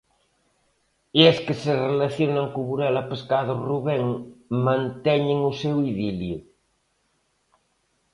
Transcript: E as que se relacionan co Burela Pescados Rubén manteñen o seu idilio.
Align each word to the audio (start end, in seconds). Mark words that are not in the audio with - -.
E 1.19 1.21
as 1.31 1.37
que 1.45 1.53
se 1.61 1.71
relacionan 1.87 2.45
co 2.53 2.59
Burela 2.67 3.03
Pescados 3.11 3.63
Rubén 3.69 4.03
manteñen 4.67 5.39
o 5.51 5.53
seu 5.61 5.75
idilio. 5.91 6.37